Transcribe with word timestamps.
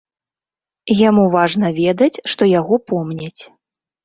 Яму 1.09 1.25
важна 1.35 1.69
ведаць, 1.81 2.21
што 2.35 2.49
яго 2.59 2.81
помняць. 2.89 3.39